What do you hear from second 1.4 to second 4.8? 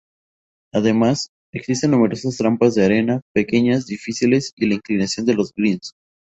existen numerosas trampas de arena, pequeñas, difíciles, y la